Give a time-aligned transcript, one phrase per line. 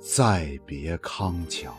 [0.00, 1.76] 再别康桥。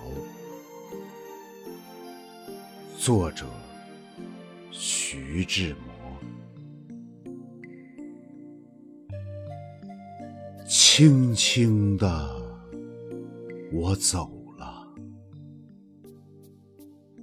[2.96, 3.48] 作者：
[4.70, 5.92] 徐志摩。
[10.68, 12.30] 轻轻的，
[13.74, 14.88] 我走了，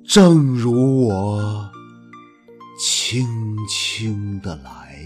[0.04, 1.70] 正如我
[2.76, 3.24] 轻
[3.68, 4.98] 轻的来。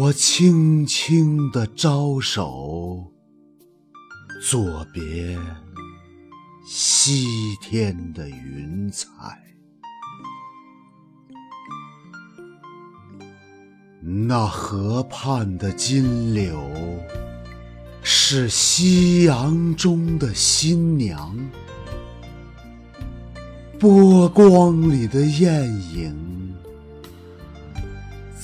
[0.00, 3.12] 我轻轻的招手，
[4.40, 5.38] 作别。
[6.64, 7.26] 西
[7.60, 9.06] 天的云彩，
[14.00, 16.58] 那河畔的金柳
[18.02, 21.36] 是夕阳中的新娘，
[23.78, 26.31] 波光里的艳影，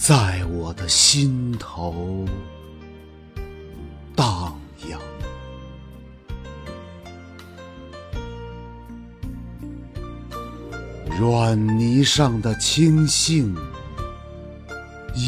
[0.01, 2.25] 在我的心头
[4.15, 4.99] 荡漾。
[11.19, 13.55] 软泥上的青荇，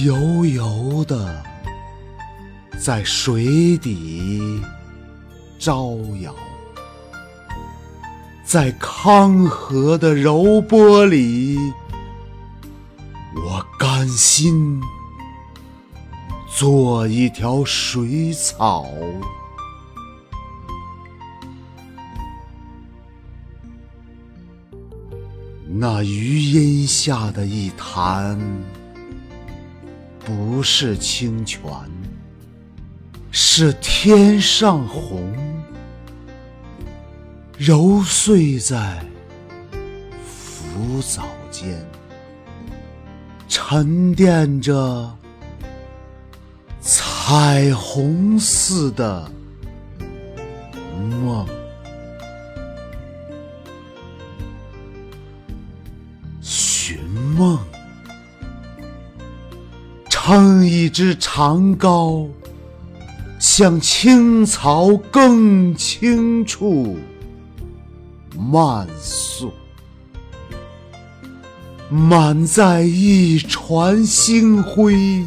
[0.05, 1.43] 油油的
[2.79, 4.63] 在水底
[5.59, 5.91] 招
[6.23, 6.33] 摇，
[8.45, 11.59] 在康河的柔波里，
[13.51, 14.81] 我甘心
[16.49, 18.87] 做一条水草。
[25.67, 28.39] 那余荫下的一潭，
[30.25, 31.61] 不是清泉，
[33.33, 35.35] 是天上虹，
[37.59, 39.05] 揉碎在
[40.25, 41.85] 浮藻间，
[43.63, 45.17] 沉淀着
[46.81, 49.31] 彩虹似的
[51.23, 51.47] 梦。
[56.41, 56.99] 寻
[57.37, 57.59] 梦，
[60.09, 62.29] 撑一支长篙，
[63.39, 66.97] 向青草更青处
[68.37, 69.53] 漫溯，
[71.91, 75.25] 满载一船星辉，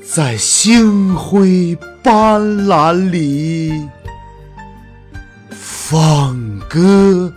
[0.00, 3.72] 在星辉斑斓里
[5.50, 7.32] 放歌。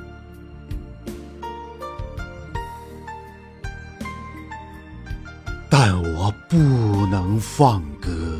[5.68, 6.58] 但我不
[7.08, 8.38] 能放歌，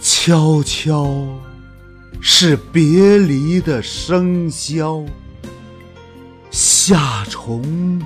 [0.00, 1.28] 悄悄
[2.18, 5.06] 是别离的笙箫，
[6.84, 8.02] 夏虫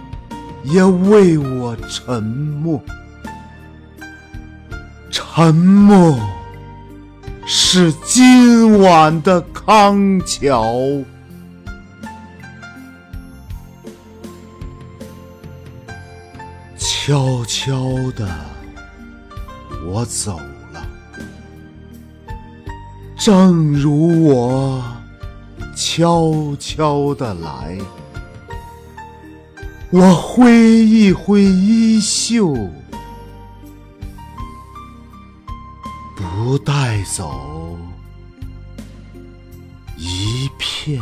[0.63, 2.79] 也为我沉默，
[5.11, 6.15] 沉默
[7.47, 10.75] 是今晚的康桥。
[16.77, 18.29] 悄悄的，
[19.87, 20.39] 我走
[20.75, 20.87] 了，
[23.17, 24.85] 正如我
[25.75, 27.79] 悄悄的来。
[29.91, 30.53] 我挥
[30.85, 32.55] 一挥衣袖，
[36.17, 37.79] 不带走
[39.97, 41.01] 一片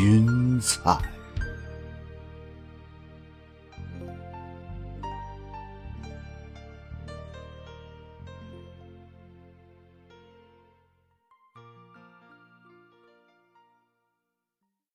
[0.00, 1.15] 云彩。